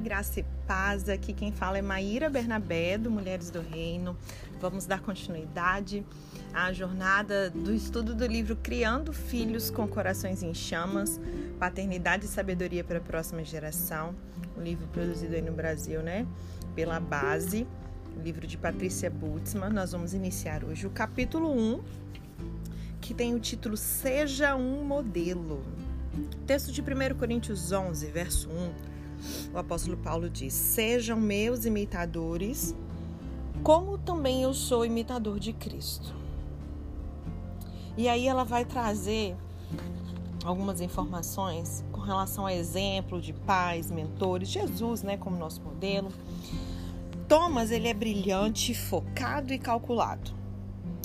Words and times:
graça 0.00 0.40
e 0.40 0.44
paz. 0.66 1.08
Aqui 1.08 1.32
quem 1.32 1.52
fala 1.52 1.78
é 1.78 1.82
Maíra 1.82 2.30
Bernabé, 2.30 2.96
do 2.96 3.10
Mulheres 3.10 3.50
do 3.50 3.60
Reino. 3.60 4.16
Vamos 4.58 4.86
dar 4.86 5.00
continuidade 5.00 6.04
à 6.54 6.72
jornada 6.72 7.50
do 7.50 7.72
estudo 7.72 8.14
do 8.14 8.26
livro 8.26 8.56
Criando 8.56 9.12
Filhos 9.12 9.70
com 9.70 9.86
Corações 9.86 10.42
em 10.42 10.54
Chamas, 10.54 11.20
Paternidade 11.58 12.24
e 12.24 12.28
Sabedoria 12.28 12.82
para 12.82 12.96
a 12.98 13.00
Próxima 13.00 13.44
Geração. 13.44 14.14
Um 14.56 14.62
livro 14.62 14.88
produzido 14.88 15.34
aí 15.34 15.42
no 15.42 15.52
Brasil, 15.52 16.02
né? 16.02 16.26
Pela 16.74 16.98
Base, 16.98 17.66
livro 18.24 18.46
de 18.46 18.56
Patrícia 18.56 19.10
Butzmann. 19.10 19.70
Nós 19.70 19.92
vamos 19.92 20.14
iniciar 20.14 20.64
hoje 20.64 20.86
o 20.86 20.90
capítulo 20.90 21.52
1, 21.52 21.82
que 23.02 23.12
tem 23.12 23.34
o 23.34 23.38
título 23.38 23.76
Seja 23.76 24.56
um 24.56 24.82
Modelo. 24.82 25.62
Texto 26.46 26.72
de 26.72 26.80
1 26.80 27.14
Coríntios 27.18 27.70
11, 27.70 28.06
verso 28.06 28.48
1 28.48 28.90
o 29.52 29.58
apóstolo 29.58 29.96
Paulo 29.96 30.28
diz: 30.28 30.52
Sejam 30.52 31.18
meus 31.18 31.64
imitadores, 31.64 32.74
como 33.62 33.98
também 33.98 34.42
eu 34.42 34.54
sou 34.54 34.84
imitador 34.84 35.38
de 35.38 35.52
Cristo. 35.52 36.14
E 37.96 38.08
aí 38.08 38.26
ela 38.26 38.44
vai 38.44 38.64
trazer 38.64 39.36
algumas 40.44 40.80
informações 40.80 41.84
com 41.92 42.00
relação 42.00 42.46
a 42.46 42.54
exemplo 42.54 43.20
de 43.20 43.32
pais, 43.32 43.90
mentores, 43.90 44.48
Jesus, 44.48 45.02
né, 45.02 45.16
como 45.16 45.36
nosso 45.36 45.60
modelo. 45.62 46.10
Thomas, 47.28 47.70
ele 47.70 47.88
é 47.88 47.94
brilhante, 47.94 48.74
focado 48.74 49.52
e 49.52 49.58
calculado. 49.58 50.32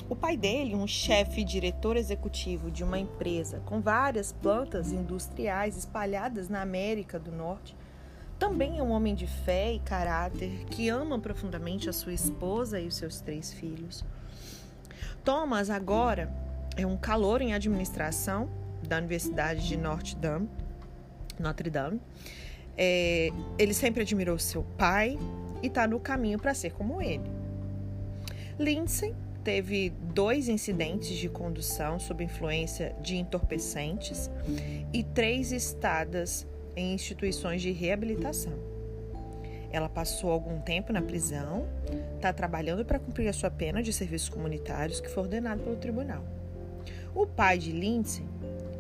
O 0.08 0.16
pai 0.16 0.38
dele, 0.38 0.76
um 0.76 0.88
chefe 0.88 1.44
diretor 1.44 1.98
executivo 1.98 2.70
de 2.70 2.84
uma 2.84 2.98
empresa 3.00 3.60
com 3.66 3.82
várias 3.82 4.32
plantas 4.32 4.92
industriais 4.92 5.76
espalhadas 5.76 6.48
na 6.48 6.62
América 6.62 7.20
do 7.20 7.32
Norte, 7.32 7.76
também 8.38 8.80
é 8.80 8.84
um 8.84 8.92
homem 8.92 9.16
de 9.16 9.28
fé 9.28 9.74
e 9.74 9.80
caráter 9.80 10.66
que 10.70 10.90
ama 10.90 11.18
profundamente 11.20 11.90
a 11.90 11.94
sua 11.94 12.14
esposa 12.14 12.80
e 12.80 12.88
os 12.88 12.96
seus 12.96 13.22
três 13.22 13.54
filhos. 13.54 14.04
Thomas 15.24 15.70
agora 15.70 16.32
é 16.78 16.86
um 16.86 16.98
calor 16.98 17.42
em 17.42 17.54
administração 17.54 18.50
da 18.88 18.98
Universidade 18.98 19.68
de 19.68 19.78
Notre 19.78 20.16
Dame. 20.16 20.50
Notre 21.40 21.70
Dame. 21.70 22.02
É, 22.78 23.30
ele 23.58 23.74
sempre 23.74 24.02
admirou 24.02 24.38
seu 24.38 24.64
pai 24.78 25.18
e 25.64 25.68
está 25.68 25.88
no 25.88 26.00
caminho 26.00 26.38
para 26.38 26.54
ser 26.54 26.74
como 26.74 27.02
ele. 27.02 27.24
Lindsay 28.60 29.16
teve 29.44 29.92
dois 30.14 30.50
incidentes 30.50 31.16
de 31.18 31.30
condução 31.30 32.00
sob 32.00 32.24
influência 32.24 32.96
de 33.02 33.16
entorpecentes 33.16 34.30
e 34.92 35.04
três 35.04 35.52
estadas 35.52 36.48
em 36.76 36.94
instituições 36.94 37.62
de 37.62 37.72
reabilitação. 37.72 38.54
Ela 39.72 39.90
passou 39.90 40.32
algum 40.32 40.60
tempo 40.62 40.94
na 40.94 41.02
prisão, 41.02 41.68
está 42.16 42.32
trabalhando 42.32 42.86
para 42.86 43.00
cumprir 43.00 43.28
a 43.28 43.34
sua 43.34 43.50
pena 43.50 43.84
de 43.84 43.92
serviços 43.92 44.30
comunitários 44.30 45.02
que 45.02 45.10
foi 45.10 45.24
ordenado 45.24 45.64
pelo 45.64 45.76
tribunal. 45.76 46.24
O 47.14 47.26
pai 47.26 47.58
de 47.58 47.72
Lindsay, 47.72 48.26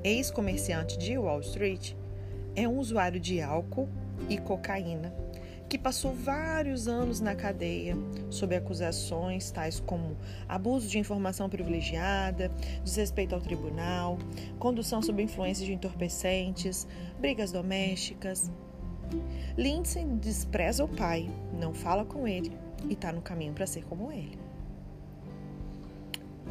ex-comerciante 0.03 0.97
de 0.97 1.17
Wall 1.17 1.41
Street, 1.41 1.93
é 2.55 2.67
um 2.67 2.77
usuário 2.77 3.19
de 3.19 3.41
álcool 3.41 3.89
e 4.29 4.37
cocaína 4.37 5.13
que 5.67 5.77
passou 5.77 6.13
vários 6.13 6.87
anos 6.87 7.19
na 7.19 7.35
cadeia 7.35 7.97
sob 8.29 8.55
acusações 8.55 9.49
tais 9.51 9.79
como 9.79 10.15
abuso 10.47 10.87
de 10.87 10.99
informação 10.99 11.49
privilegiada, 11.49 12.51
desrespeito 12.83 13.33
ao 13.33 13.41
tribunal, 13.41 14.17
condução 14.59 15.01
sob 15.01 15.21
influência 15.21 15.65
de 15.65 15.73
entorpecentes, 15.73 16.87
brigas 17.19 17.51
domésticas. 17.51 18.51
Lindsay 19.57 20.05
despreza 20.05 20.83
o 20.83 20.87
pai, 20.87 21.29
não 21.59 21.73
fala 21.73 22.05
com 22.05 22.27
ele 22.27 22.51
e 22.87 22.93
está 22.93 23.11
no 23.11 23.21
caminho 23.21 23.53
para 23.53 23.65
ser 23.65 23.83
como 23.85 24.11
ele. 24.11 24.37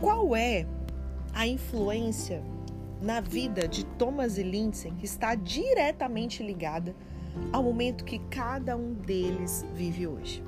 Qual 0.01 0.35
é 0.35 0.67
a 1.33 1.47
influência 1.47 2.43
na 3.01 3.21
vida 3.21 3.69
de 3.69 3.85
Thomas 3.85 4.39
e 4.39 4.43
Lindsay 4.43 4.93
que 4.93 5.05
está 5.05 5.35
diretamente 5.35 6.43
ligada 6.43 6.95
ao 7.53 7.63
momento 7.63 8.05
que 8.05 8.19
cada 8.31 8.77
um 8.77 8.95
deles 8.95 9.65
vive 9.75 10.07
hoje. 10.07 10.43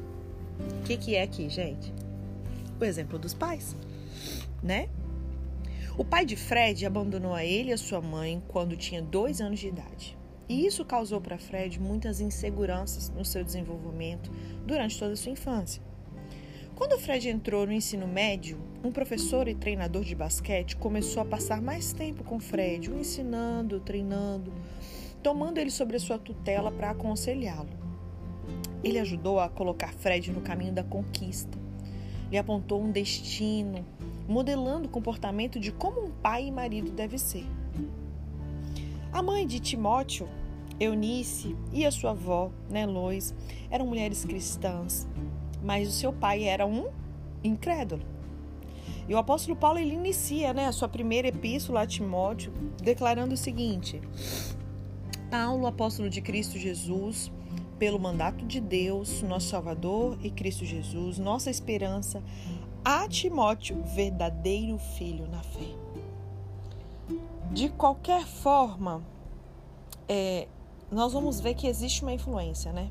O 0.81 0.83
que, 0.85 0.97
que 0.97 1.15
é 1.15 1.23
aqui, 1.23 1.49
gente? 1.49 1.93
O 2.81 2.85
exemplo 2.85 3.19
dos 3.19 3.35
pais, 3.35 3.77
né? 4.63 4.89
O 5.99 6.05
pai 6.05 6.27
de 6.27 6.37
Fred 6.37 6.85
abandonou 6.85 7.35
a 7.35 7.45
ele 7.45 7.71
e 7.71 7.73
a 7.73 7.79
sua 7.79 8.01
mãe 8.01 8.43
quando 8.49 8.77
tinha 8.77 9.01
dois 9.01 9.41
anos 9.41 9.61
de 9.61 9.69
idade. 9.69 10.17
E 10.49 10.67
isso 10.67 10.85
causou 10.85 11.21
para 11.21 11.39
Fred 11.39 11.81
muitas 11.81 12.21
inseguranças 12.21 13.09
no 13.11 13.25
seu 13.25 13.43
desenvolvimento 13.43 14.31
durante 14.65 14.99
toda 14.99 15.15
a 15.15 15.17
sua 15.17 15.33
infância. 15.33 15.83
Quando 16.77 16.99
Fred 16.99 17.31
entrou 17.31 17.67
no 17.67 17.73
ensino 17.73 18.07
médio, 18.07 18.59
um 18.85 18.93
professor 18.93 19.49
e 19.49 19.55
treinador 19.55 20.05
de 20.05 20.15
basquete 20.15 20.77
começou 20.77 21.23
a 21.23 21.25
passar 21.25 21.63
mais 21.63 21.95
tempo 21.95 22.23
com 22.23 22.39
Fred, 22.39 22.91
o 22.91 22.99
ensinando, 22.99 23.81
treinando, 23.81 24.53
tomando 25.23 25.59
ele 25.59 25.71
sobre 25.71 25.97
a 25.97 26.01
sua 26.01 26.19
tutela 26.19 26.71
para 26.71 26.91
aconselhá-lo. 26.91 27.69
Ele 28.83 28.99
ajudou 28.99 29.41
a 29.41 29.49
colocar 29.49 29.93
Fred 29.93 30.31
no 30.31 30.41
caminho 30.41 30.73
da 30.73 30.85
conquista. 30.85 31.59
Lhe 32.31 32.39
apontou 32.39 32.83
um 32.83 32.91
destino, 32.91 33.85
modelando 34.29 34.87
o 34.87 34.91
comportamento 34.91 35.59
de 35.59 35.73
como 35.73 36.05
um 36.05 36.11
pai 36.11 36.47
e 36.47 36.53
marido 36.53 36.91
deve 36.91 37.19
ser. 37.19 37.47
A 39.13 39.23
mãe 39.23 39.47
de 39.47 39.61
Timóteo, 39.61 40.29
Eunice, 40.79 41.57
e 41.73 41.87
a 41.87 41.91
sua 41.91 42.11
avó, 42.11 42.51
né, 42.69 42.85
Lois, 42.85 43.35
eram 43.71 43.87
mulheres 43.87 44.25
cristãs, 44.25 45.09
mas 45.63 45.89
o 45.89 45.93
seu 45.93 46.13
pai 46.13 46.45
era 46.45 46.67
um 46.67 46.89
incrédulo. 47.43 48.03
E 49.09 49.15
o 49.15 49.19
apóstolo 49.19 49.57
Paulo 49.57 49.79
ele 49.79 49.95
inicia 49.95 50.53
né, 50.53 50.67
a 50.67 50.73
sua 50.73 50.89
primeira 50.89 51.29
epístola 51.29 51.83
a 51.83 51.87
Timóteo 51.87 52.53
declarando 52.83 53.35
o 53.35 53.37
seguinte: 53.37 54.01
Paulo, 55.37 55.67
apóstolo 55.67 56.09
de 56.09 56.23
Cristo 56.23 56.59
Jesus, 56.59 57.31
pelo 57.79 58.01
mandato 58.01 58.43
de 58.47 58.59
Deus, 58.59 59.21
nosso 59.21 59.49
Salvador 59.49 60.17
e 60.23 60.31
Cristo 60.31 60.65
Jesus, 60.65 61.19
nossa 61.19 61.51
esperança, 61.51 62.23
a 62.83 63.07
Timóteo, 63.07 63.83
verdadeiro 63.95 64.79
filho 64.79 65.29
na 65.29 65.43
fé. 65.43 65.75
De 67.53 67.69
qualquer 67.69 68.25
forma, 68.25 69.05
é, 70.09 70.49
nós 70.91 71.13
vamos 71.13 71.39
ver 71.39 71.53
que 71.53 71.67
existe 71.67 72.01
uma 72.01 72.15
influência, 72.15 72.73
né? 72.73 72.91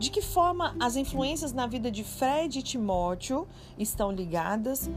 De 0.00 0.10
que 0.10 0.20
forma 0.20 0.74
as 0.80 0.96
influências 0.96 1.52
na 1.52 1.68
vida 1.68 1.92
de 1.92 2.02
Fred 2.02 2.58
e 2.58 2.62
Timóteo 2.62 3.46
estão 3.78 4.10
ligadas 4.10 4.90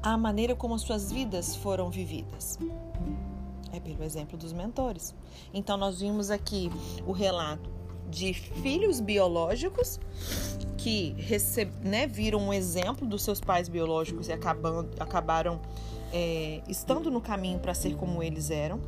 à 0.00 0.16
maneira 0.16 0.54
como 0.54 0.72
as 0.72 0.82
suas 0.82 1.10
vidas 1.10 1.56
foram 1.56 1.90
vividas? 1.90 2.60
É 3.72 3.80
pelo 3.80 4.02
exemplo 4.02 4.38
dos 4.38 4.52
mentores. 4.52 5.14
Então, 5.52 5.76
nós 5.76 6.00
vimos 6.00 6.30
aqui 6.30 6.70
o 7.06 7.12
relato 7.12 7.70
de 8.08 8.32
filhos 8.32 9.00
biológicos 9.00 9.98
que 10.78 11.14
receb, 11.18 11.72
né, 11.82 12.06
viram 12.06 12.38
um 12.38 12.52
exemplo 12.52 13.06
dos 13.06 13.22
seus 13.22 13.40
pais 13.40 13.68
biológicos 13.68 14.28
e 14.28 14.32
acabam, 14.32 14.88
acabaram 15.00 15.60
é, 16.12 16.62
estando 16.68 17.10
no 17.10 17.20
caminho 17.20 17.58
para 17.58 17.74
ser 17.74 17.96
como 17.96 18.22
eles 18.22 18.50
eram. 18.50 18.80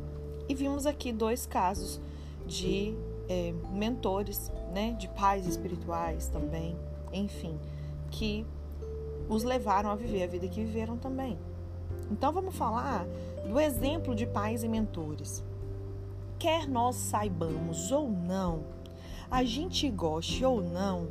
E 0.47 0.55
vimos 0.55 0.85
aqui 0.85 1.11
dois 1.11 1.45
casos 1.45 1.99
de 2.47 2.95
é, 3.27 3.53
mentores, 3.71 4.51
né, 4.73 4.93
de 4.93 5.07
pais 5.09 5.45
espirituais 5.45 6.27
também, 6.27 6.75
enfim, 7.11 7.59
que 8.09 8.45
os 9.27 9.43
levaram 9.43 9.91
a 9.91 9.95
viver 9.95 10.23
a 10.23 10.27
vida 10.27 10.47
que 10.47 10.63
viveram 10.63 10.97
também. 10.97 11.37
Então 12.11 12.31
vamos 12.31 12.55
falar 12.55 13.05
do 13.47 13.59
exemplo 13.59 14.15
de 14.15 14.25
pais 14.25 14.63
e 14.63 14.67
mentores. 14.67 15.43
Quer 16.37 16.67
nós 16.67 16.95
saibamos 16.95 17.91
ou 17.91 18.09
não, 18.09 18.63
a 19.29 19.43
gente 19.43 19.89
goste 19.89 20.43
ou 20.43 20.61
não, 20.61 21.07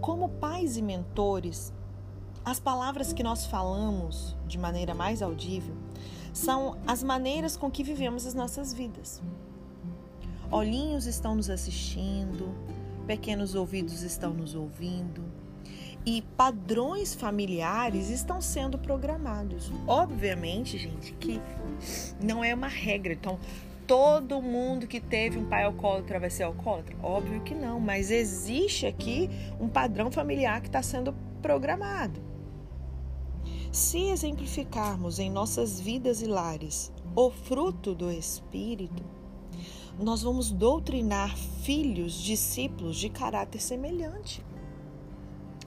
como 0.00 0.28
pais 0.28 0.76
e 0.76 0.82
mentores, 0.82 1.72
as 2.44 2.58
palavras 2.58 3.12
que 3.12 3.22
nós 3.22 3.46
falamos 3.46 4.36
de 4.46 4.58
maneira 4.58 4.94
mais 4.94 5.22
audível 5.22 5.74
são 6.32 6.76
as 6.86 7.02
maneiras 7.02 7.56
com 7.56 7.70
que 7.70 7.82
vivemos 7.82 8.26
as 8.26 8.34
nossas 8.34 8.72
vidas. 8.72 9.22
Olhinhos 10.50 11.06
estão 11.06 11.34
nos 11.34 11.48
assistindo, 11.48 12.54
pequenos 13.06 13.54
ouvidos 13.54 14.02
estão 14.02 14.32
nos 14.32 14.54
ouvindo, 14.54 15.22
e 16.04 16.22
padrões 16.36 17.14
familiares 17.14 18.08
estão 18.08 18.40
sendo 18.40 18.78
programados. 18.78 19.70
Obviamente, 19.86 20.78
gente, 20.78 21.12
que 21.14 21.40
não 22.22 22.42
é 22.42 22.54
uma 22.54 22.68
regra. 22.68 23.12
Então, 23.12 23.38
todo 23.86 24.40
mundo 24.40 24.86
que 24.86 25.00
teve 25.00 25.38
um 25.38 25.48
pai 25.48 25.64
alcoólatra 25.64 26.20
vai 26.20 26.30
ser 26.30 26.44
alcoólatra? 26.44 26.96
Óbvio 27.02 27.42
que 27.42 27.54
não, 27.54 27.80
mas 27.80 28.10
existe 28.10 28.86
aqui 28.86 29.28
um 29.60 29.68
padrão 29.68 30.10
familiar 30.10 30.60
que 30.60 30.68
está 30.68 30.82
sendo 30.82 31.14
programado. 31.42 32.20
Se 33.72 34.08
exemplificarmos 34.08 35.18
em 35.18 35.30
nossas 35.30 35.80
vidas 35.80 36.22
e 36.22 36.26
lares 36.26 36.92
o 37.14 37.30
fruto 37.30 37.94
do 37.94 38.10
Espírito, 38.10 39.02
nós 39.98 40.22
vamos 40.22 40.50
doutrinar 40.50 41.36
filhos, 41.36 42.14
discípulos 42.14 42.96
de 42.96 43.10
caráter 43.10 43.60
semelhante. 43.60 44.42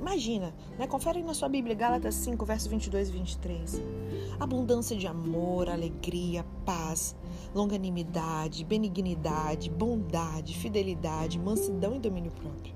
Imagina, 0.03 0.53
né? 0.77 0.85
confere 0.85 1.19
aí 1.19 1.23
na 1.23 1.33
sua 1.33 1.47
Bíblia, 1.47 1.73
Gálatas 1.73 2.15
5, 2.15 2.45
versos 2.45 2.67
22 2.67 3.07
e 3.07 3.11
23. 3.13 3.81
Abundância 4.37 4.97
de 4.97 5.07
amor, 5.07 5.69
alegria, 5.69 6.45
paz, 6.65 7.15
longanimidade, 7.55 8.65
benignidade, 8.65 9.69
bondade, 9.69 10.57
fidelidade, 10.57 11.39
mansidão 11.39 11.95
e 11.95 11.99
domínio 11.99 12.31
próprio. 12.31 12.75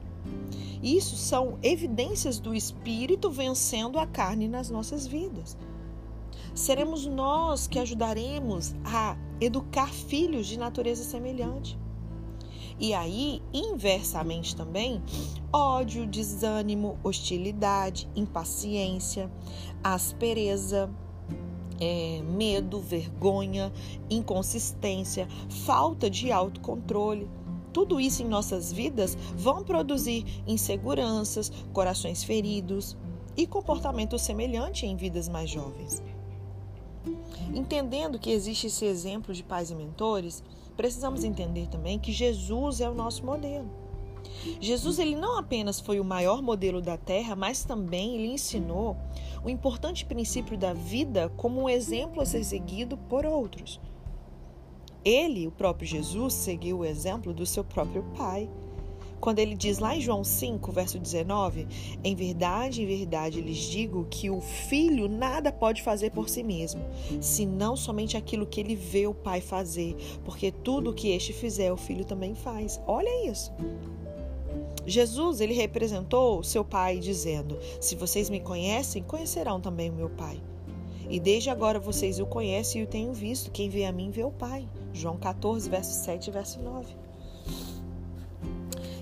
Isso 0.81 1.17
são 1.17 1.59
evidências 1.61 2.39
do 2.39 2.55
Espírito 2.55 3.29
vencendo 3.29 3.99
a 3.99 4.07
carne 4.07 4.47
nas 4.47 4.69
nossas 4.69 5.05
vidas. 5.05 5.57
Seremos 6.55 7.05
nós 7.05 7.67
que 7.67 7.77
ajudaremos 7.77 8.73
a 8.85 9.17
educar 9.41 9.91
filhos 9.91 10.47
de 10.47 10.57
natureza 10.57 11.03
semelhante. 11.03 11.77
E 12.79 12.93
aí, 12.93 13.41
inversamente 13.51 14.55
também, 14.55 15.01
ódio, 15.51 16.05
desânimo, 16.05 16.97
hostilidade, 17.03 18.07
impaciência, 18.15 19.31
aspereza, 19.83 20.89
é, 21.79 22.21
medo, 22.23 22.79
vergonha, 22.79 23.71
inconsistência, 24.09 25.27
falta 25.49 26.09
de 26.09 26.31
autocontrole. 26.31 27.27
Tudo 27.73 27.99
isso 27.99 28.23
em 28.23 28.27
nossas 28.27 28.71
vidas 28.71 29.17
vão 29.35 29.63
produzir 29.63 30.25
inseguranças, 30.47 31.51
corações 31.73 32.23
feridos 32.23 32.95
e 33.35 33.45
comportamento 33.45 34.17
semelhante 34.17 34.85
em 34.85 34.95
vidas 34.95 35.27
mais 35.27 35.49
jovens. 35.49 36.01
Entendendo 37.53 38.19
que 38.19 38.31
existe 38.31 38.67
esse 38.67 38.85
exemplo 38.85 39.33
de 39.33 39.43
pais 39.43 39.69
e 39.69 39.75
mentores, 39.75 40.43
precisamos 40.77 41.23
entender 41.23 41.67
também 41.67 41.99
que 41.99 42.11
Jesus 42.11 42.79
é 42.79 42.89
o 42.89 42.93
nosso 42.93 43.25
modelo. 43.25 43.69
Jesus 44.61 44.99
ele 44.99 45.15
não 45.15 45.37
apenas 45.37 45.79
foi 45.79 45.99
o 45.99 46.05
maior 46.05 46.41
modelo 46.41 46.81
da 46.81 46.97
terra, 46.97 47.35
mas 47.35 47.63
também 47.63 48.15
ele 48.15 48.33
ensinou 48.33 48.95
o 49.43 49.49
importante 49.49 50.05
princípio 50.05 50.57
da 50.57 50.73
vida 50.73 51.29
como 51.35 51.61
um 51.61 51.69
exemplo 51.69 52.21
a 52.21 52.25
ser 52.25 52.43
seguido 52.43 52.97
por 52.97 53.25
outros. 53.25 53.79
Ele, 55.03 55.47
o 55.47 55.51
próprio 55.51 55.87
Jesus, 55.87 56.33
seguiu 56.33 56.79
o 56.79 56.85
exemplo 56.85 57.33
do 57.33 57.45
seu 57.45 57.63
próprio 57.63 58.03
Pai. 58.15 58.49
Quando 59.19 59.39
ele 59.39 59.55
diz 59.55 59.79
lá 59.79 59.95
em 59.95 60.01
João 60.01 60.23
5, 60.23 60.71
verso 60.71 60.99
19: 60.99 61.67
Em 62.03 62.15
verdade, 62.15 62.81
em 62.81 62.85
verdade 62.85 63.41
lhes 63.41 63.57
digo 63.57 64.05
que 64.09 64.29
o 64.29 64.41
filho 64.41 65.07
nada 65.07 65.51
pode 65.51 65.81
fazer 65.81 66.11
por 66.11 66.29
si 66.29 66.43
mesmo, 66.43 66.81
senão 67.21 67.75
somente 67.75 68.15
aquilo 68.15 68.45
que 68.45 68.59
ele 68.59 68.75
vê 68.75 69.07
o 69.07 69.13
pai 69.13 69.41
fazer, 69.41 69.95
porque 70.23 70.51
tudo 70.51 70.91
o 70.91 70.93
que 70.93 71.09
este 71.09 71.33
fizer, 71.33 71.71
o 71.71 71.77
filho 71.77 72.05
também 72.05 72.35
faz. 72.35 72.79
Olha 72.85 73.29
isso. 73.29 73.51
Jesus, 74.85 75.41
ele 75.41 75.53
representou 75.53 76.43
seu 76.43 76.63
pai 76.63 76.99
dizendo: 76.99 77.57
Se 77.81 77.95
vocês 77.95 78.29
me 78.29 78.39
conhecem, 78.39 79.03
conhecerão 79.03 79.59
também 79.59 79.89
o 79.89 79.93
meu 79.93 80.09
pai. 80.09 80.41
E 81.09 81.19
desde 81.19 81.49
agora 81.49 81.79
vocês 81.79 82.19
o 82.19 82.25
conhecem 82.25 82.81
e 82.81 82.83
o 82.83 82.87
tenho 82.87 83.13
visto. 83.13 83.49
Quem 83.51 83.69
vê 83.69 83.85
a 83.85 83.91
mim 83.91 84.11
vê 84.11 84.23
o 84.23 84.31
Pai. 84.31 84.67
João 84.93 85.17
14, 85.17 85.69
verso 85.69 86.03
7 86.03 86.27
e 86.27 86.31
verso 86.31 86.61
9. 86.61 86.93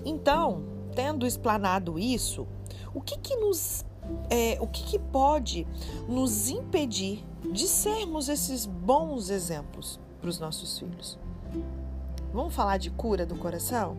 Então, 0.08 0.62
tendo 0.94 1.26
explanado 1.26 1.98
isso, 1.98 2.46
o 2.94 3.00
que 3.00 3.18
que 3.18 3.34
nos 3.34 3.84
é, 4.30 4.56
o 4.60 4.68
que, 4.68 4.84
que 4.84 4.98
pode 5.00 5.66
nos 6.08 6.48
impedir 6.48 7.24
de 7.52 7.66
sermos 7.66 8.28
esses 8.28 8.64
bons 8.64 9.30
exemplos 9.30 9.98
para 10.20 10.30
os 10.30 10.38
nossos 10.38 10.78
filhos? 10.78 11.18
Vamos 12.32 12.54
falar 12.54 12.76
de 12.76 12.88
cura 12.88 13.26
do 13.26 13.34
coração? 13.34 13.96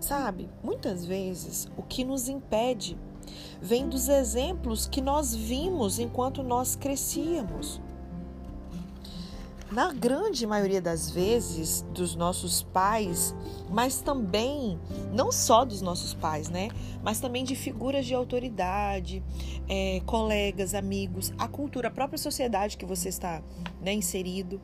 Sabe, 0.00 0.48
muitas 0.62 1.04
vezes 1.04 1.68
o 1.76 1.82
que 1.82 2.02
nos 2.02 2.26
impede 2.26 2.98
vem 3.60 3.86
dos 3.88 4.08
exemplos 4.08 4.86
que 4.88 5.02
nós 5.02 5.34
vimos 5.34 5.98
enquanto 5.98 6.42
nós 6.42 6.74
crescíamos 6.74 7.82
na 9.70 9.92
grande 9.92 10.46
maioria 10.46 10.80
das 10.80 11.10
vezes, 11.10 11.84
dos 11.92 12.14
nossos 12.14 12.62
pais, 12.62 13.34
mas 13.68 14.00
também, 14.00 14.78
não 15.12 15.32
só 15.32 15.64
dos 15.64 15.82
nossos 15.82 16.14
pais, 16.14 16.48
né? 16.48 16.68
Mas 17.02 17.20
também 17.20 17.44
de 17.44 17.56
figuras 17.56 18.06
de 18.06 18.14
autoridade, 18.14 19.22
é, 19.68 20.00
colegas, 20.06 20.74
amigos, 20.74 21.32
a 21.36 21.48
cultura, 21.48 21.88
a 21.88 21.90
própria 21.90 22.18
sociedade 22.18 22.76
que 22.76 22.86
você 22.86 23.08
está 23.08 23.42
né, 23.80 23.92
inserido. 23.92 24.60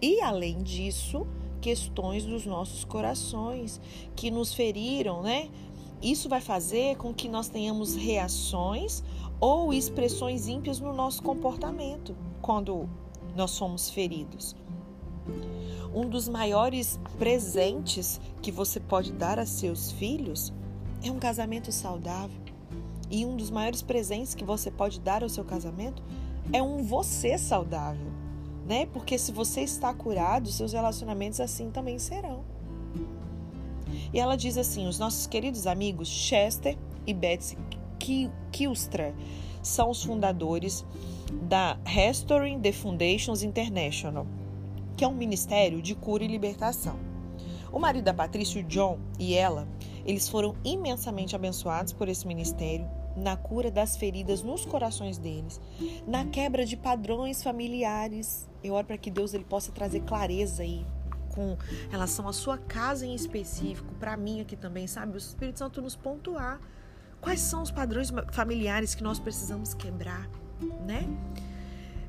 E, 0.00 0.20
além 0.20 0.62
disso, 0.62 1.26
questões 1.60 2.24
dos 2.24 2.46
nossos 2.46 2.84
corações 2.84 3.80
que 4.14 4.30
nos 4.30 4.54
feriram, 4.54 5.22
né? 5.22 5.48
Isso 6.00 6.28
vai 6.28 6.40
fazer 6.40 6.96
com 6.96 7.12
que 7.12 7.28
nós 7.28 7.48
tenhamos 7.48 7.96
reações 7.96 9.02
ou 9.40 9.72
expressões 9.72 10.46
ímpias 10.46 10.78
no 10.78 10.92
nosso 10.92 11.22
comportamento 11.22 12.14
quando 12.40 12.88
nós 13.36 13.52
somos 13.52 13.88
feridos. 13.90 14.56
Um 15.94 16.08
dos 16.08 16.28
maiores 16.28 16.98
presentes 17.18 18.20
que 18.42 18.50
você 18.50 18.80
pode 18.80 19.12
dar 19.12 19.38
a 19.38 19.46
seus 19.46 19.92
filhos 19.92 20.52
é 21.02 21.10
um 21.10 21.18
casamento 21.18 21.70
saudável. 21.70 22.40
E 23.10 23.24
um 23.24 23.36
dos 23.36 23.50
maiores 23.50 23.82
presentes 23.82 24.34
que 24.34 24.44
você 24.44 24.70
pode 24.70 25.00
dar 25.00 25.22
ao 25.22 25.28
seu 25.28 25.44
casamento 25.44 26.02
é 26.52 26.62
um 26.62 26.82
você 26.82 27.38
saudável, 27.38 28.10
né? 28.66 28.86
Porque 28.86 29.16
se 29.16 29.30
você 29.32 29.60
está 29.60 29.94
curado, 29.94 30.48
seus 30.50 30.72
relacionamentos 30.72 31.40
assim 31.40 31.70
também 31.70 31.98
serão. 31.98 32.44
E 34.12 34.18
ela 34.18 34.36
diz 34.36 34.56
assim: 34.58 34.88
os 34.88 34.98
nossos 34.98 35.26
queridos 35.26 35.66
amigos 35.66 36.08
Chester 36.08 36.76
e 37.06 37.14
Betsy 37.14 37.56
Kilstra 38.50 39.14
são 39.62 39.90
os 39.90 40.02
fundadores 40.02 40.84
da 41.32 41.78
Restoring 41.84 42.60
the 42.60 42.72
Foundations 42.72 43.42
International, 43.42 44.26
que 44.96 45.04
é 45.04 45.08
um 45.08 45.14
ministério 45.14 45.82
de 45.82 45.94
cura 45.94 46.24
e 46.24 46.28
libertação. 46.28 46.98
O 47.72 47.78
marido 47.78 48.04
da 48.04 48.14
Patrícia, 48.14 48.62
John, 48.62 48.98
e 49.18 49.34
ela, 49.34 49.68
eles 50.04 50.28
foram 50.28 50.54
imensamente 50.64 51.34
abençoados 51.34 51.92
por 51.92 52.08
esse 52.08 52.26
ministério 52.26 52.88
na 53.16 53.36
cura 53.36 53.70
das 53.70 53.96
feridas 53.96 54.42
nos 54.42 54.64
corações 54.64 55.18
deles, 55.18 55.60
na 56.06 56.26
quebra 56.26 56.64
de 56.64 56.76
padrões 56.76 57.42
familiares. 57.42 58.48
Eu 58.62 58.74
oro 58.74 58.86
para 58.86 58.98
que 58.98 59.10
Deus 59.10 59.34
ele 59.34 59.44
possa 59.44 59.72
trazer 59.72 60.00
clareza 60.02 60.62
aí 60.62 60.86
com 61.34 61.56
relação 61.90 62.28
à 62.28 62.32
sua 62.32 62.56
casa 62.56 63.04
em 63.04 63.14
específico, 63.14 63.92
para 63.94 64.16
mim 64.16 64.40
aqui 64.40 64.56
também, 64.56 64.86
sabe? 64.86 65.14
O 65.14 65.18
Espírito 65.18 65.58
Santo 65.58 65.82
nos 65.82 65.96
pontuar 65.96 66.60
quais 67.20 67.40
são 67.40 67.62
os 67.62 67.70
padrões 67.70 68.10
familiares 68.32 68.94
que 68.94 69.02
nós 69.02 69.18
precisamos 69.18 69.74
quebrar 69.74 70.28
né? 70.86 71.08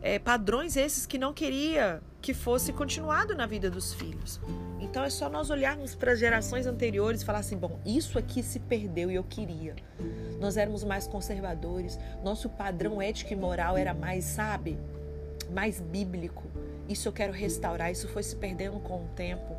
É, 0.02 0.20
padrões 0.20 0.78
esses 0.78 1.06
que 1.06 1.18
não 1.18 1.34
queria 1.34 2.02
que 2.22 2.34
fosse 2.34 2.72
continuado 2.72 3.36
na 3.36 3.46
vida 3.46 3.70
dos 3.70 3.94
filhos. 3.94 4.40
Então 4.80 5.04
é 5.04 5.10
só 5.10 5.30
nós 5.30 5.50
olharmos 5.50 5.96
para 5.96 6.12
as 6.12 6.20
gerações 6.20 6.66
anteriores 6.66 7.22
e 7.22 7.26
falar 7.26 7.40
assim: 7.40 7.58
bom, 7.58 7.80
isso 7.86 8.18
aqui 8.18 8.44
se 8.44 8.60
perdeu 8.60 9.10
e 9.12 9.16
eu 9.16 9.24
queria. 9.24 9.76
Nós 10.40 10.56
éramos 10.56 10.84
mais 10.84 11.08
conservadores, 11.08 12.00
nosso 12.24 12.50
padrão 12.50 13.02
ético 13.02 13.34
e 13.34 13.36
moral 13.36 13.76
era 13.76 13.94
mais, 13.94 14.24
sabe, 14.26 14.78
mais 15.52 15.80
bíblico. 15.80 16.44
Isso 16.88 17.08
eu 17.08 17.14
quero 17.14 17.34
restaurar, 17.34 17.92
isso 17.92 18.08
foi 18.08 18.24
se 18.24 18.36
perdendo 18.36 18.80
com 18.80 19.04
o 19.04 19.08
tempo. 19.16 19.56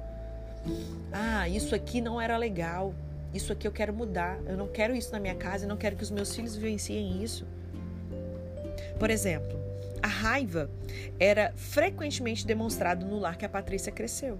Ah, 1.13 1.49
isso 1.49 1.75
aqui 1.75 2.01
não 2.01 2.21
era 2.21 2.37
legal. 2.37 2.95
Isso 3.33 3.53
aqui 3.53 3.67
eu 3.67 3.73
quero 3.73 3.93
mudar. 3.93 4.39
Eu 4.47 4.57
não 4.57 4.69
quero 4.69 4.95
isso 4.95 5.13
na 5.13 5.21
minha 5.21 5.35
casa, 5.35 5.65
eu 5.65 5.69
não 5.69 5.77
quero 5.77 5.97
que 5.97 6.03
os 6.03 6.11
meus 6.11 6.35
filhos 6.35 6.57
vivenciem 6.57 7.23
isso. 7.23 7.47
Por 8.99 9.11
exemplo, 9.11 9.59
a 10.03 10.09
raiva 10.09 10.71
era 11.19 11.53
frequentemente 11.57 12.47
demonstrado 12.47 13.07
no 13.07 13.19
lar 13.19 13.37
que 13.37 13.45
a 13.45 13.49
Patrícia 13.49 13.93
cresceu. 13.93 14.39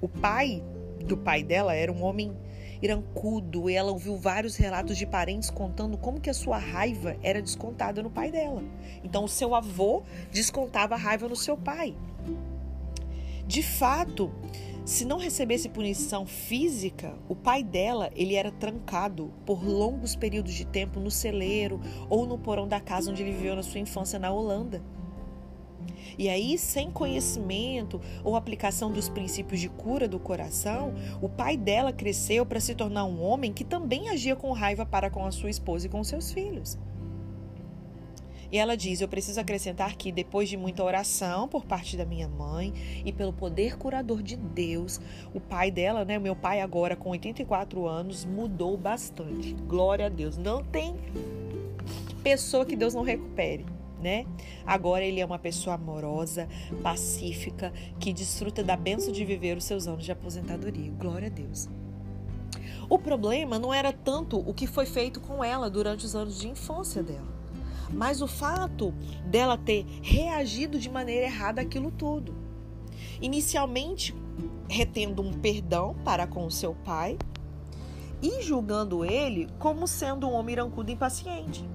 O 0.00 0.08
pai 0.08 0.62
do 1.04 1.16
pai 1.16 1.42
dela 1.42 1.74
era 1.74 1.92
um 1.92 2.02
homem 2.02 2.36
irancudo 2.82 3.70
e 3.70 3.74
ela 3.74 3.90
ouviu 3.90 4.16
vários 4.16 4.56
relatos 4.56 4.98
de 4.98 5.06
parentes 5.06 5.48
contando 5.48 5.96
como 5.96 6.20
que 6.20 6.28
a 6.28 6.34
sua 6.34 6.58
raiva 6.58 7.16
era 7.22 7.40
descontada 7.40 8.02
no 8.02 8.10
pai 8.10 8.30
dela. 8.30 8.62
Então 9.02 9.24
o 9.24 9.28
seu 9.28 9.54
avô 9.54 10.02
descontava 10.30 10.94
a 10.94 10.98
raiva 10.98 11.28
no 11.28 11.36
seu 11.36 11.56
pai. 11.56 11.96
De 13.46 13.62
fato, 13.62 14.32
se 14.84 15.06
não 15.06 15.16
recebesse 15.16 15.70
punição 15.70 16.26
física, 16.26 17.18
o 17.26 17.34
pai 17.34 17.62
dela 17.62 18.10
ele 18.14 18.34
era 18.34 18.52
trancado 18.52 19.32
por 19.46 19.64
longos 19.64 20.14
períodos 20.14 20.52
de 20.52 20.66
tempo 20.66 21.00
no 21.00 21.10
celeiro 21.10 21.80
ou 22.10 22.26
no 22.26 22.36
porão 22.36 22.68
da 22.68 22.78
casa 22.78 23.10
onde 23.10 23.22
ele 23.22 23.32
viveu 23.32 23.56
na 23.56 23.62
sua 23.62 23.80
infância 23.80 24.18
na 24.18 24.30
Holanda. 24.30 24.82
E 26.18 26.28
aí, 26.28 26.58
sem 26.58 26.90
conhecimento 26.90 28.00
ou 28.22 28.36
aplicação 28.36 28.92
dos 28.92 29.08
princípios 29.08 29.58
de 29.58 29.68
cura 29.68 30.06
do 30.06 30.18
coração, 30.18 30.94
o 31.20 31.28
pai 31.28 31.56
dela 31.56 31.92
cresceu 31.92 32.44
para 32.44 32.60
se 32.60 32.74
tornar 32.74 33.04
um 33.04 33.22
homem 33.22 33.52
que 33.52 33.64
também 33.64 34.10
agia 34.10 34.36
com 34.36 34.52
raiva 34.52 34.84
para 34.84 35.10
com 35.10 35.24
a 35.24 35.32
sua 35.32 35.50
esposa 35.50 35.86
e 35.86 35.90
com 35.90 36.04
seus 36.04 36.30
filhos. 36.30 36.78
E 38.54 38.56
ela 38.56 38.76
diz: 38.76 39.00
Eu 39.00 39.08
preciso 39.08 39.40
acrescentar 39.40 39.96
que, 39.96 40.12
depois 40.12 40.48
de 40.48 40.56
muita 40.56 40.84
oração 40.84 41.48
por 41.48 41.64
parte 41.64 41.96
da 41.96 42.04
minha 42.04 42.28
mãe 42.28 42.72
e 43.04 43.12
pelo 43.12 43.32
poder 43.32 43.76
curador 43.76 44.22
de 44.22 44.36
Deus, 44.36 45.00
o 45.34 45.40
pai 45.40 45.72
dela, 45.72 46.04
né, 46.04 46.20
meu 46.20 46.36
pai 46.36 46.60
agora 46.60 46.94
com 46.94 47.10
84 47.10 47.84
anos, 47.84 48.24
mudou 48.24 48.76
bastante. 48.76 49.54
Glória 49.66 50.06
a 50.06 50.08
Deus. 50.08 50.38
Não 50.38 50.62
tem 50.62 50.94
pessoa 52.22 52.64
que 52.64 52.76
Deus 52.76 52.94
não 52.94 53.02
recupere. 53.02 53.66
Né? 54.00 54.24
Agora 54.64 55.02
ele 55.02 55.18
é 55.18 55.26
uma 55.26 55.38
pessoa 55.38 55.74
amorosa, 55.74 56.46
pacífica, 56.80 57.72
que 57.98 58.12
desfruta 58.12 58.62
da 58.62 58.76
benção 58.76 59.12
de 59.12 59.24
viver 59.24 59.56
os 59.56 59.64
seus 59.64 59.88
anos 59.88 60.04
de 60.04 60.12
aposentadoria. 60.12 60.92
Glória 60.92 61.26
a 61.26 61.30
Deus. 61.30 61.68
O 62.88 63.00
problema 63.00 63.58
não 63.58 63.74
era 63.74 63.92
tanto 63.92 64.38
o 64.38 64.54
que 64.54 64.68
foi 64.68 64.86
feito 64.86 65.20
com 65.20 65.42
ela 65.42 65.68
durante 65.68 66.04
os 66.04 66.14
anos 66.14 66.38
de 66.38 66.48
infância 66.48 67.02
dela, 67.02 67.26
mas 67.94 68.20
o 68.20 68.26
fato 68.26 68.92
dela 69.26 69.56
ter 69.56 69.86
reagido 70.02 70.78
de 70.78 70.90
maneira 70.90 71.26
errada 71.26 71.60
aquilo 71.60 71.90
tudo. 71.90 72.34
Inicialmente, 73.20 74.14
retendo 74.68 75.22
um 75.22 75.32
perdão 75.32 75.94
para 76.04 76.26
com 76.26 76.48
seu 76.50 76.74
pai 76.74 77.18
e 78.20 78.42
julgando 78.42 79.04
ele 79.04 79.48
como 79.58 79.86
sendo 79.86 80.26
um 80.26 80.32
homem 80.32 80.54
irancudo 80.54 80.90
e 80.90 80.94
impaciente. 80.94 81.68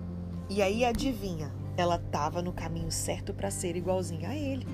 E 0.49 0.61
aí, 0.61 0.83
adivinha, 0.83 1.53
ela 1.77 1.95
estava 1.95 2.41
no 2.41 2.51
caminho 2.51 2.91
certo 2.91 3.33
para 3.33 3.51
ser 3.51 3.75
igualzinha 3.75 4.29
a 4.29 4.35
ele. 4.35 4.67